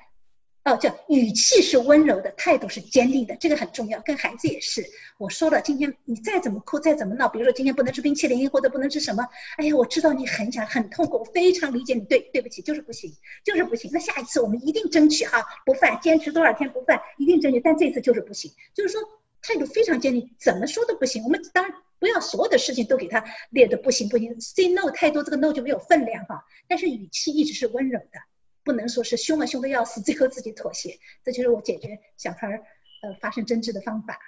[0.64, 4.00] 哦，叫语气是温柔的，态度是坚定的，这个很重要。
[4.02, 12.02] 跟孩子也是，我说了，今天你再怎么哭，再怎么闹，比如说今天不能吃冰淇淋，或者不能吃什么，哎呀，我知道你很想很痛苦，我非常理解你。
[12.02, 13.12] 对，对不起，就是不行，
[13.44, 13.90] 就是不行。
[13.92, 17.58] 那下一次我们一定争取哈，不犯，坚持多少天不犯，一定争取。
[17.58, 19.00] 但这次就是不行，就是说
[19.42, 21.24] 态度非常坚定，怎么说都不行。
[21.24, 26.44] 我们当然不要所有的事情都给他列的不行不行，say no 太多，这个 no 就没有分量哈。
[26.68, 28.20] 但是语气一直是温柔的。
[28.64, 32.60] 不能说是凶了凶的要死，最后自己妥协，这就是我解决小孩儿
[33.02, 34.18] 呃发生争执的方法。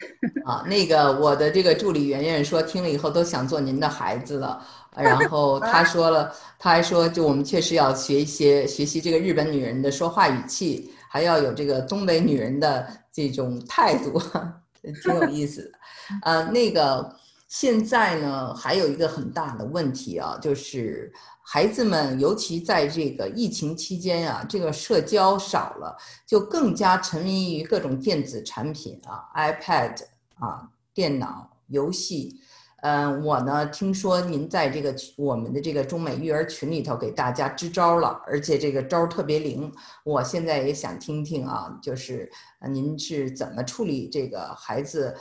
[0.46, 4.66] 啊，那个我的这个助理圆圆说，听了以后都想做您的孩子了。
[4.96, 14.18] 然后他说了，他还说，就我们确实要学一些学习这个日本女人的说话语气，还要有这个东北女人的这种态度，
[15.02, 15.78] 挺有意思的。
[16.22, 17.14] 呃，那个
[17.50, 21.12] 现在呢，还有一个很大的问题啊，就是。
[21.42, 29.96] 孩子们，尤其在这个疫情期间啊，这个社交少了，就更加沉迷于各种电子产品啊，iPad
[30.38, 32.40] 啊，电脑游戏。
[32.82, 39.72] 嗯，我呢听说您在这个我们的这个中美育儿群里头给大家支招了，而且这个招特别灵。
[40.04, 42.30] 我现在也想听听啊，就是
[42.70, 45.16] 您是怎么处理这个孩子？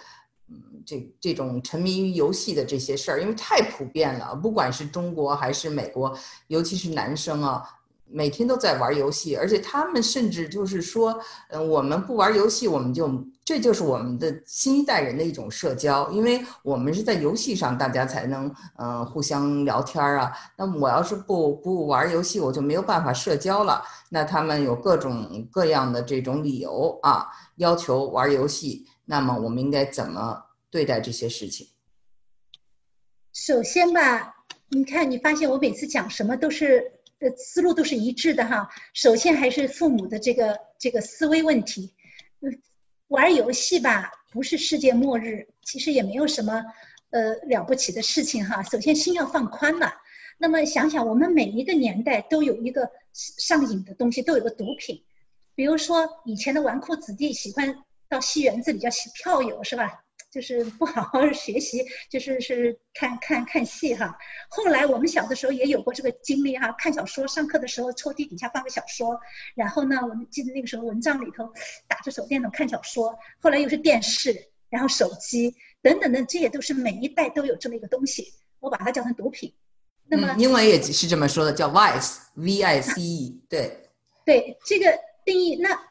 [0.86, 7.64] 这这种沉迷于游戏的这些事儿，因为太普遍了，不管是中国还是美国，尤其是男生啊，
[8.08, 20.32] 每天都在玩游戏，而且他们甚至就是说，嗯，我们不玩游戏，我们就这就是我们的新一代人的一种社交，因为我们是在游戏上大家才能嗯互相聊天啊。
[20.58, 23.84] 那我要是不不玩游戏，我就没有办法社交了。
[24.10, 28.88] 那他们有各种各样的这种理由啊，要求玩游戏。
[29.12, 31.68] 那么我们应该怎么对待这些事情？
[33.34, 38.70] 首先吧，你看，你发现我每次讲什么都是呃思路都是一致的哈。
[38.94, 41.96] 首先还是父母的这个这个思维问题。
[43.08, 46.64] 玩游戏吧不是世界末日，其实也没有什么
[47.10, 48.62] 呃了不起的事情哈。
[48.62, 49.92] 首先心要放宽了。
[50.38, 55.04] 那么想想我们每一个年代都有一个上瘾的东西，都有个毒品。
[55.56, 57.84] 比如说以前的纨绔子弟喜欢。
[58.10, 60.04] 到戏园子里叫票友是吧？
[60.32, 64.16] 就是不好好学习，就是是看看看戏哈。
[64.48, 69.20] 后来我们小的时候也有过这个经历哈，看小说，上课的时候抽屉底下放个小说，
[69.56, 71.52] 然后呢，我们记得那个时候蚊帐里头
[71.88, 73.18] 打着手电筒看小说。
[73.40, 79.52] 后来又是电视，然后手机等等的，这也都是每一代都有这么一个东西，我把它叫成毒品。
[80.06, 83.90] 那么英文也是这么说的，叫 vice，v i c e，对。
[84.24, 84.96] 对这个
[85.26, 85.89] 定义那。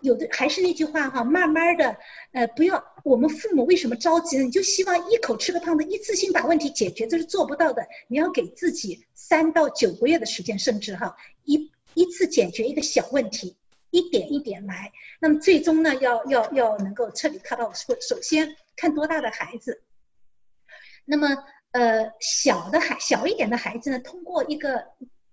[0.00, 1.96] 有的还是那句话哈，慢慢的，
[2.32, 4.44] 呃，不要我们父母为什么着急呢？
[4.44, 7.86] 你就希望一口吃个胖子，一次性把问题解决，这是做不到的。
[8.06, 13.56] 你要给自己三到九个月的时间，甚至哈，一一次解决一个小问题，
[13.90, 14.92] 一点一点来。
[15.20, 17.74] 那么最终呢，要要要能够彻底 cut off。
[18.00, 19.82] 首先看多大的孩子，
[21.04, 24.84] 那么呃小的孩小一点的孩子呢，通过一个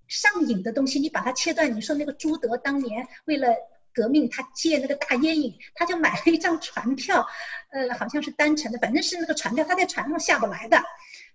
[0.08, 1.76] 上瘾的东西，你把它切断。
[1.76, 3.56] 你说那个朱德当年为了
[3.96, 7.26] 革命，他戒那个大烟瘾，他就买了一张船票，
[7.72, 10.84] 呃，好像是单程的，反正是那个船票，他在船上下不来的。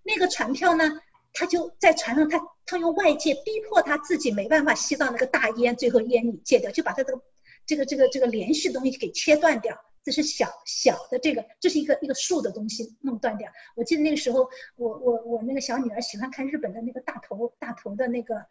[0.03, 1.01] 那个船票呢，
[1.33, 7.21] 他就在船上，他他用外界逼迫他自己没办法吸到那个大烟，最后烟瘾戒掉，就把他这个
[7.65, 9.77] 这个这个这个连续东西给切断掉。
[10.03, 13.51] 这是小小的这个，这是一个一个树的东西弄断掉。
[13.75, 18.47] 我记得那个时候，我我我那个小女儿喜欢看日本的那个大头大头的那个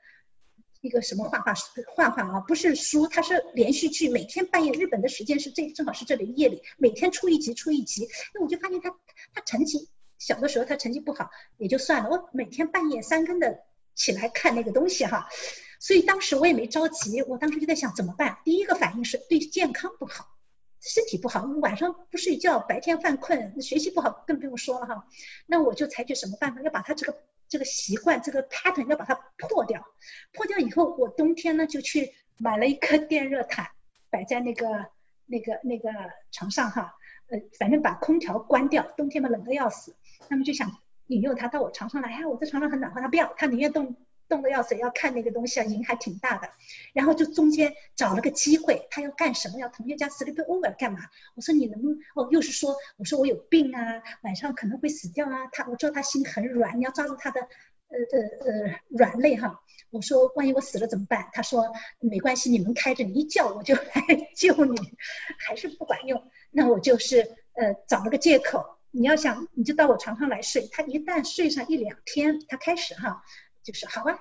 [0.80, 1.54] 一个什么画画
[1.94, 8.08] 画画啊，不是书，它是连续剧，每天半夜日本的时间是这正好是这里夜里，每天出一集出一集。
[8.34, 8.96] 那我就发现他
[9.34, 9.88] 他成绩
[10.18, 13.60] 小的时候他成绩不好也就算了，我每天半夜三更的
[13.94, 15.28] 起来看那个东西哈，
[15.78, 18.38] 所以当时我也没着急，我当时就在想怎么办。
[18.44, 20.26] 第一个反应是对健康不好。
[20.82, 25.06] 身体不好，晚上不睡觉，白天犯困，学习不好更不用说了哈。
[25.44, 27.18] 那我就采取什么办法，要把他这个
[27.50, 29.84] 这个习惯，这个 pattern 要把它破掉。
[30.32, 33.66] 破掉以后，我冬天呢就去买了一颗 电热毯，
[34.08, 34.86] 摆在那个
[35.26, 35.90] 那个那个
[36.30, 36.94] 床上哈。
[37.28, 39.94] 呃，反正把空调关掉，冬天嘛冷得要死。
[40.28, 40.70] 那么就想
[41.08, 43.94] 引诱他到我床上来，哎，我在床上很暖和，他不要，他宁愿动。
[44.30, 46.48] 冻得要死，要看那个东西啊，瘾还挺大的。
[46.94, 49.58] 然后就中间找了个机会，他要干什么？
[49.58, 51.00] 要同学家 sleep over 干嘛？
[51.34, 51.98] 我说你能不能？
[52.14, 55.48] 哦，又是说，我说我有病啊，晚上可能会死掉啊。
[55.52, 59.60] 他我知道他心很软，你要抓住他的呃呃呃软肋哈。
[59.90, 61.28] 我说万一我死了怎么办？
[61.32, 63.82] 他说没关系，你们开着，你一叫我就来
[64.36, 64.78] 救你，
[65.38, 66.30] 还是不管用。
[66.52, 70.68] 那我就是呃找了个借口，你要想你就到我床上来睡。
[70.70, 73.24] 他一旦睡上一两天，他开始哈。
[73.62, 74.18] 就是好啊，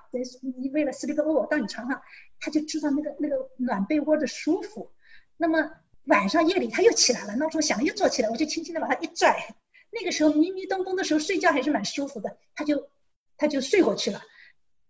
[0.59, 2.01] 你为了 sleep over 到你床上，
[2.39, 4.91] 他就知道那个那个暖被窝的舒服。
[5.37, 5.71] 那么
[6.05, 9.55] 晚上夜里他又起来了，闹钟响又坐起来，我就轻轻的把他一拽。
[9.91, 12.89] 那个时候迷迷瞪瞪的时候睡觉还是蛮舒服的，他就
[13.37, 14.21] 他就睡过去了。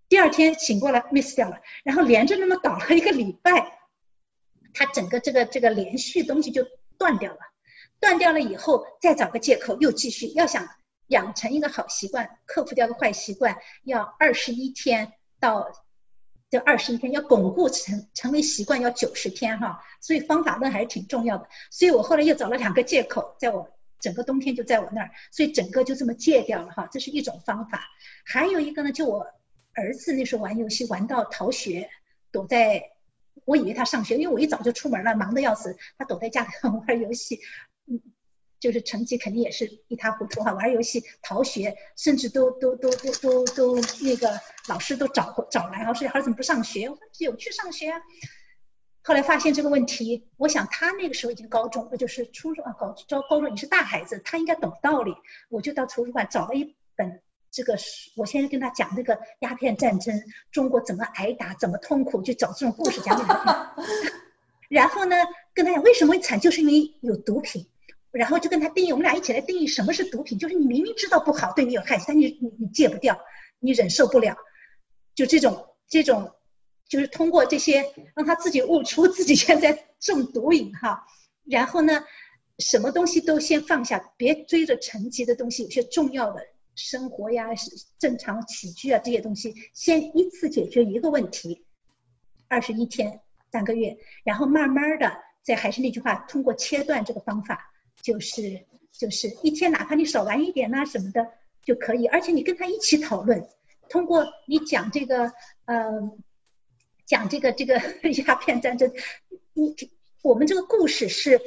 [0.08, 3.80] 第二天醒过来 miss 掉了，然后连着那么搞了一个礼拜，
[4.74, 6.66] 他整个这个这个连续东西就
[6.98, 7.40] 断掉了。
[8.00, 10.68] 断掉了以后再找个借口又继续，要想。
[11.10, 15.70] 养成一个好习惯，克服掉个坏习惯，要二十一天到
[16.50, 21.48] 这二十一天，要巩固成成为习惯要九十天哈，所以方法论还是挺重要的。
[21.70, 23.70] 所以我后来又找了两个借口，在我
[24.00, 27.82] 整个冬天就在我那儿，所以整个就这么戒掉了哈，这是一种方法。
[28.24, 29.28] 还有一个呢，就我
[29.74, 31.90] 儿子那时候玩游戏玩到逃学，
[32.32, 32.84] 躲在，
[33.46, 36.50] 我以为他上学，因为我一早就出门了，忙得要死，他躲在家里
[36.88, 37.40] 玩游戏，
[37.88, 38.00] 嗯。
[38.60, 46.92] 就是成绩肯定也是一塌糊涂哈，玩游戏、逃学，甚至都都都都都都那个老师都找找来，老师孩子怎么不上学？
[47.20, 48.02] 有去上学啊。
[49.02, 55.16] 后来发现这个问题，我想他那个时候已经高中，那就是初中啊，高高高中，你是大孩子，他应该懂道理。
[55.48, 64.12] 我就到图书馆找了一本这个书，我先跟他讲这个鸦片战争，中国怎么挨打，怎么痛苦，就找这种故事讲给他听。
[64.70, 65.16] 然后呢，
[65.54, 67.66] 跟他讲为什么会惨，就是因为有毒品。
[68.12, 73.20] 然后就跟他定义，我们俩一起来定义什么是毒品，就是你明明知道不好，对你有害但你你你戒不掉，
[73.60, 74.36] 你忍受不了，
[75.14, 76.34] 就这种这种，
[76.88, 81.06] 就是通过这些让他自己悟出自己现在中毒瘾哈。
[81.46, 82.04] 然后呢，
[82.58, 86.42] 什么东西都先放下，别追着成绩的东西，有些重要的
[86.76, 87.70] 生活呀、是
[88.00, 91.66] 正常起居啊这些东西，先依次解决一个问题，
[92.48, 97.69] 二十一天三个月，然后慢慢的再还是那句话，通过切断这个方法。
[98.02, 101.28] 就是就是一天，哪怕你少玩一点呐什么的
[101.64, 103.48] 就可以，而且你跟他一起讨论，
[103.90, 105.32] 通过你讲这个
[105.66, 105.86] 呃
[107.06, 107.82] 讲这个这个
[108.28, 108.92] 鸦片战争，
[109.54, 109.76] 你
[110.22, 111.40] 我们这个故事是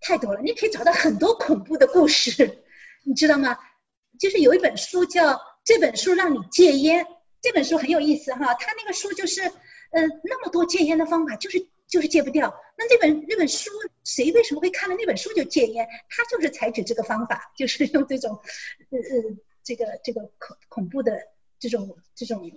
[0.00, 2.62] 太多了，你可以找到很多恐怖的故事，
[3.04, 3.58] 你知道吗？
[4.18, 7.06] 就是有一本书叫这本书让你戒烟，
[7.40, 11.68] 这本书很有意思哈，他那个书就是呃那么多戒烟的方法，就是。
[11.88, 13.70] 就是戒不掉，那那本那本书
[14.04, 15.88] 谁为什么会看了那本书就戒烟？
[16.08, 18.38] 他就是采取这个方法，就是用这种，
[18.90, 21.20] 呃呃，这个这个恐恐怖的
[21.58, 22.48] 这种这种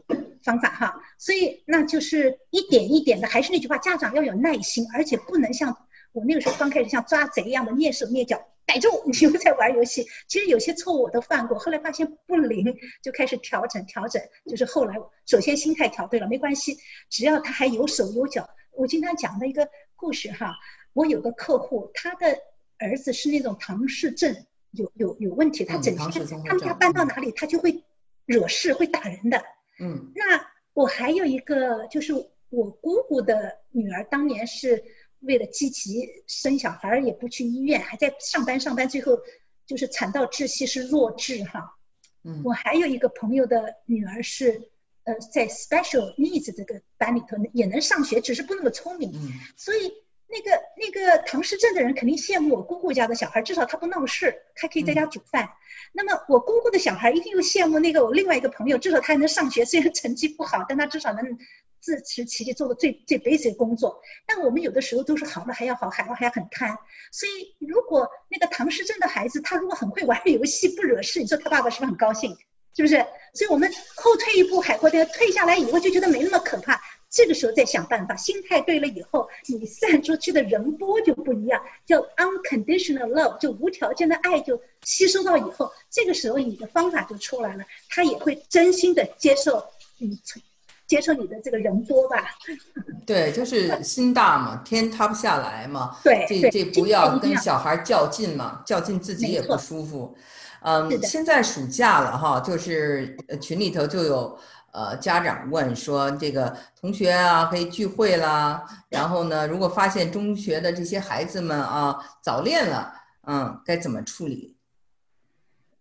[0.44, 1.02] 方法哈。
[1.18, 5.76] 所以那就是一点一点的，还是那句话，家长要有耐心，而且不能像
[6.12, 10.06] 我那个时候刚开始像抓贼一样的蹑手蹑脚，逮住 你又在玩游戏。
[10.28, 14.22] 其实有些错误我都犯过，后来发现不灵，就开始调整调整。
[14.48, 16.78] 就是后来首先心态调对了，没关系，
[17.10, 18.48] 只要他还有手有脚。
[18.74, 19.68] 我经常讲的一个
[20.02, 20.58] 故事哈，
[20.94, 22.36] 我有个客户，他的
[22.80, 24.36] 儿子是那种唐氏症，
[24.72, 26.10] 有有有问题，他整天
[26.44, 27.84] 他们家搬到哪里，他就会
[28.26, 29.44] 惹事，会打人的。
[29.80, 32.14] 嗯，那我还有一个，就是
[32.50, 34.84] 我姑姑的女儿，当年是
[35.20, 39.20] 为了积极生小孩，也不去医院，还在上班上班，最后
[39.68, 41.78] 就是惨到窒息，是弱智哈。
[42.24, 44.71] 嗯，我还有一个朋友的女儿是
[45.04, 49.12] 呃，在 special needs 这个班里头也能上学，只是不那么聪明。
[49.14, 49.92] 嗯所以
[50.28, 55.50] 那个那个唐氏症的人肯定羡慕我姑姑家的小孩，至少他不闹事，他可以在家煮饭。
[55.92, 61.38] 那么我姑姑的小孩一定又羡慕那个我另外一个朋友，至少他还能上学，虽然成绩不好，但他至少能
[61.82, 64.02] 自食其力，做个最最 basic 的工作。
[64.26, 66.78] 但我们有的时候都是好了还要好，还要还要很贪。
[67.12, 72.38] 所以如果那个唐氏症的孩子，他如果很会玩游戏，不惹事，你说他爸爸是不是很高兴？
[72.76, 72.96] 是不是？
[73.34, 76.82] 所以我们后退一步，海阔天退下来以后就觉得没那么可怕。
[77.10, 89.62] 这个时候再想办法，心态对了以后，你散出去的人波就不一样，叫 unconditional love，就无条件的爱就吸收到以后，这个时候你的方法就出来了，他也会真心的接受
[89.98, 90.18] 你，
[90.88, 92.38] 接受你的这个人波吧。
[93.06, 95.98] 对，就是心大嘛，天塌不下来嘛。
[96.04, 100.16] 对对这这不要跟小孩较劲嘛，较劲自己也不舒服。
[100.62, 104.38] 嗯现在暑假了哈，就是呃群里头就有
[104.72, 112.94] 呃家长问说，这个同学啊可以聚会啦，然后呢，如果发现中学的这些孩子们啊早恋了，
[113.28, 114.56] 嗯，该怎么处理？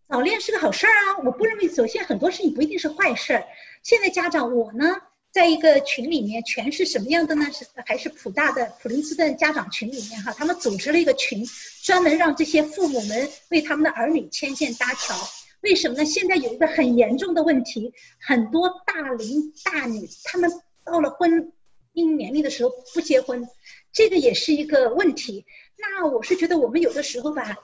[0.09, 1.69] 早恋是个好事儿啊，我不认为。
[1.69, 3.45] 首先，很多事情不一定是坏事儿。
[3.83, 4.97] 现在家长，我呢，
[5.33, 7.47] 在一个群里面，全是什么样的呢？
[7.53, 11.47] 是还是普大的普林斯顿家长群里面哈，他们组织了一个群，
[11.83, 15.15] 专门让这些父母们为他们的儿女牵线搭桥。
[15.61, 16.05] 为什么呢？
[16.05, 20.51] 现在有一个很严重的问题，很多大龄大女，他们
[20.85, 21.53] 到了婚
[21.95, 23.47] 姻年龄的时候不结婚，
[23.93, 25.45] 这个也是一个问题。
[25.77, 27.57] 那我是觉得我们有的时候吧，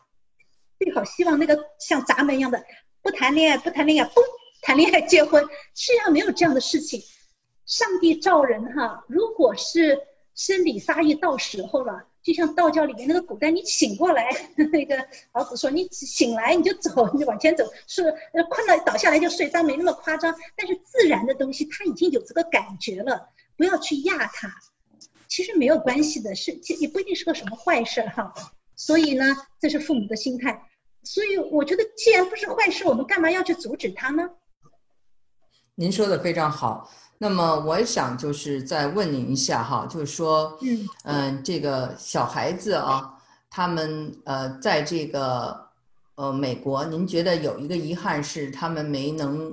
[0.78, 2.64] 最好希望那个像闸门一样的，
[3.02, 4.22] 不谈恋爱，不谈恋爱，嘣，
[4.62, 5.42] 谈恋爱结婚，
[5.74, 7.02] 世界上没有这样的事情。
[7.66, 10.00] 上帝造人哈，如果是
[10.34, 14.30] 生理发育到时候了，就像道教里面那个古代，你醒过来，
[14.72, 14.96] 那个
[15.32, 18.02] 老子说你醒来你就走， 你就往前走，是
[18.48, 20.34] 困了倒下来就睡，但没那么夸张。
[20.56, 24.48] 但是自然的东西它已经有这个感觉了，不要去压它，
[25.26, 28.32] 其实没有关系的，是也不一定是个什么坏事哈。
[28.76, 29.24] 所以呢，
[29.58, 30.68] 这是父母的心态。
[31.02, 34.30] 所以我觉得，既然不是坏事，我们干嘛要去阻止他呢？
[35.74, 36.90] 您说的非常好。
[37.18, 43.14] 那么我想就是再问您一下哈，就是说，嗯嗯，这个小孩子啊，
[43.48, 45.58] 他们呃，在这个
[46.16, 49.48] 呃美国，您觉得有一个遗憾是他们没能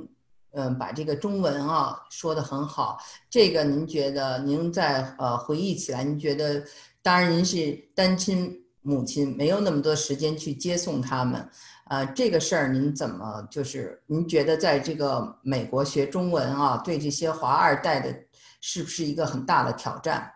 [0.52, 2.98] 嗯、呃把这个中文啊说得很好。
[3.30, 6.64] 这个您觉得您在呃回忆起来，您觉得
[7.02, 11.50] 当然您是单亲母亲，没有那么多时间去接送他们。
[11.86, 18.16] 呃，这个事儿您怎么就是您觉得在这个美国学中文啊，对这些华二代的
[18.62, 20.32] 是不是一个很大的挑战？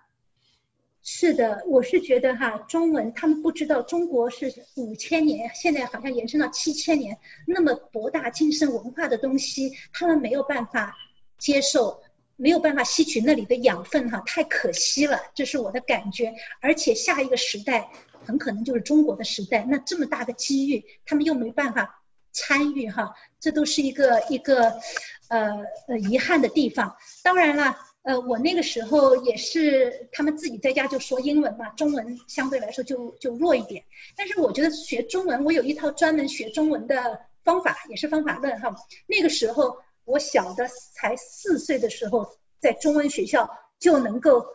[1.04, 10.94] 是的，我是觉得哈，中文他们不知道中国是五千年，现在好像延伸到七千年，那么博大精深文化的东西，他们没有办法
[11.38, 12.02] 接受，
[12.38, 16.34] 没有办法吸取那里的养分哈，太可惜了，这是我的感觉。
[16.62, 17.92] 而且下一个时代
[18.26, 24.80] 很可能就是中国的时代，那这么大的机遇，他们又没办法参与哈，这都是一个一个
[25.28, 26.96] 呃呃遗憾的地方。
[27.22, 27.78] 当然了。
[28.04, 33.84] 呃，我那个时候也是，他们自己在家就说英文嘛，中文相对来说就就弱一点。
[34.16, 38.74] 但是我觉得学中文，我有一套专门学中文的方法，也是方法论哈。
[39.08, 44.48] 那个时候我小的才四岁的时候，在中文学校就能够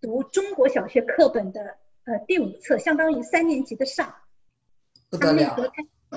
[0.00, 4.14] 读中国小学课本的呃第五册，相当于三年级的上。
[5.10, 5.56] 不得了，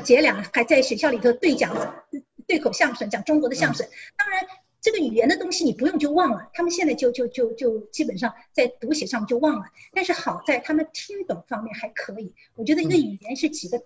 [0.04, 2.06] 姐俩还在学校里头对讲
[2.46, 3.88] 对口相声，讲中国的相声。
[4.16, 4.46] 当然。
[4.84, 9.66] 这个语言的东西你不用就忘了，他们现在就就就就基本上在读写上就忘了。
[9.94, 12.34] 但是好在他们听懂方面还可以。
[12.56, 13.84] 我觉得一个语言是几个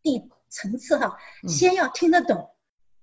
[0.00, 2.48] 地层次哈，先要听得懂，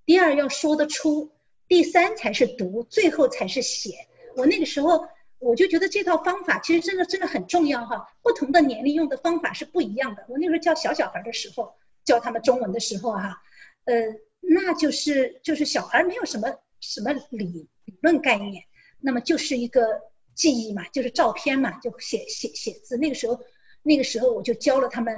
[0.09, 1.29] 第二要说得出，
[1.67, 4.07] 第三才是读，最后才是写。
[4.35, 8.11] 我那个时候我就觉得这套方法其实真的真的很重要哈。
[8.23, 10.25] 不同的年龄用的方法是不一样的。
[10.27, 13.39] 我那时候教小小孩的时候，教他们中文的时候哈，
[13.85, 13.93] 呃，
[14.39, 16.57] 那就是就是小孩没有什么。
[16.81, 17.45] 什么理
[17.83, 18.63] 理论概念？
[19.01, 20.01] 那么就是一个
[20.33, 22.97] 记忆嘛，就是照片嘛，就写写写字。
[22.97, 23.39] 那个时候，
[23.83, 25.13] 那个时候我就教了他们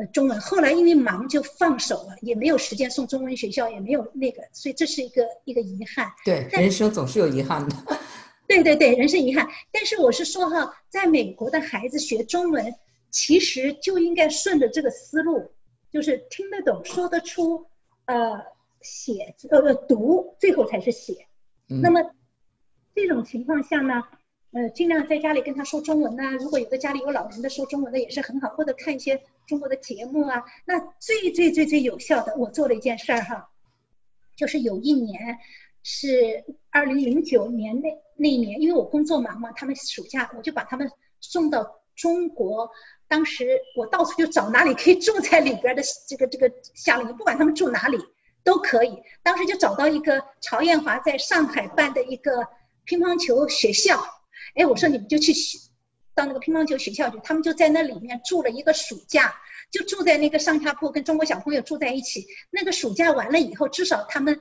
[0.00, 0.40] 呃中文。
[0.40, 6.10] 后来因为忙就放手了，也没有时间送中文学校，也没有那个，所以这是一个一个遗憾。
[6.24, 7.76] 对，人生总是有遗憾的。
[8.48, 9.46] 对对对，人生遗憾。
[9.70, 12.74] 但是我是说哈，在美国的孩子学中文，
[13.10, 15.52] 其实就应该顺着这个思路，
[15.92, 17.66] 就是听得懂、说得出，
[18.06, 18.40] 呃。
[18.82, 21.12] 写呃读，最后才是写。
[21.68, 22.00] 嗯、那么
[22.94, 24.02] 这种情况下呢，
[24.52, 30.42] 呃，尽量在家里跟他说中文呐、如果有的家里有老人的说中文的也是很好，或者看一些中国的节目啊。
[30.64, 33.50] 那最最最最有效的，我做了一件事儿哈，
[34.36, 35.38] 就是有一年
[35.84, 40.90] 是二零零九年那那一年，因为我工作忙嘛，他们暑假我就把他们
[41.20, 42.70] 送到中国。
[43.06, 47.98] 当时我到处就找哪里可以住在里边的这个这个夏令营，不管他们住哪里
[48.42, 49.02] 都可以。
[49.22, 52.48] 当时就找到一个曹艳华在上海办的一个
[52.84, 54.00] 乒乓球学校，
[54.54, 55.32] 哎，我说你们就去
[56.14, 59.34] 到那个乒乓球学校去，他们就在那里面住了一个暑假，
[59.70, 62.26] 就住在那个上下铺，跟中国小朋友住在一起。
[62.50, 64.40] 那个暑假完了以后，至少他们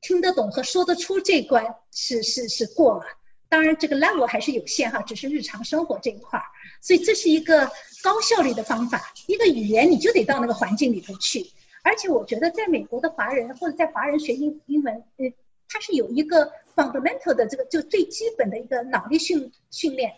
[0.00, 3.04] 听得懂和说得出这关是是是过了。
[3.48, 6.44] 当然这个 level 还是有限哈，只是日常生活这一块儿。
[6.80, 7.70] 所以这是一个
[8.02, 9.14] 高效率的方法。
[9.28, 11.46] 一个语言你就得到那个环境里头去，
[11.82, 15.32] 而且我觉得在美国的华人或者在华人学英英文，呃，
[15.68, 20.12] 它是有一个 fundamental 的这个就最基本的一个脑力训训练。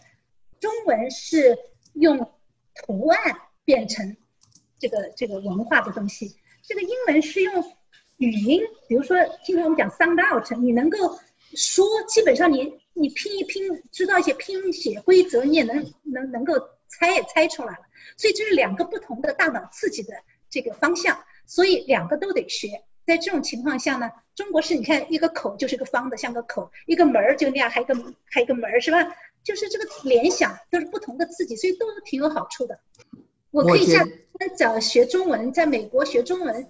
[0.61, 1.57] 中文是
[1.95, 2.31] 用
[2.75, 4.19] 图案变成
[4.79, 7.65] 这个这个文化的东西，这个英文是用
[8.19, 11.19] 语音，比如说今天我们讲 sound out，你能够
[11.55, 12.79] 说，基本上你。
[13.01, 16.55] 你拼一拼，知道一些拼写规则，你也能能能够
[16.89, 17.79] 猜也猜出来了。
[18.17, 20.15] 所以这是两个不同的大脑刺激的
[20.51, 22.83] 这个方向，所以两个都得学。
[23.09, 27.95] 在这种情况下呢，中国是你看一个口就是个方的，像个口；一个门儿就那样，还一个
[28.31, 28.99] 还一个门儿，是吧？
[29.43, 32.79] 就是这个联想都是不同的刺激，所以都挺有好处的。
[33.51, 34.05] 我可以下
[34.59, 36.69] 找学中文，在美国学中文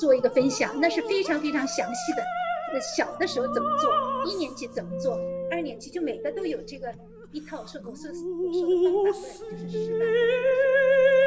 [0.00, 2.24] 做一个分享，那是非常非常详细的。
[2.80, 3.92] 小的时候怎么做？
[4.26, 5.16] 一年级怎么做？
[5.52, 6.92] 二年级就每个都有这个
[7.30, 11.19] 一套说我说我说的方法，就是示范。